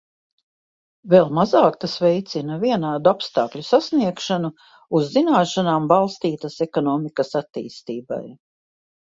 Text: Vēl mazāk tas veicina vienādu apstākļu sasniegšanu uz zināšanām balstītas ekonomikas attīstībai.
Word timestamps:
Vēl 1.13 1.27
mazāk 1.39 1.75
tas 1.83 1.97
veicina 2.03 2.57
vienādu 2.63 3.11
apstākļu 3.11 3.61
sasniegšanu 3.67 4.51
uz 5.01 5.13
zināšanām 5.17 5.87
balstītas 5.93 6.59
ekonomikas 6.69 7.33
attīstībai. 7.45 8.21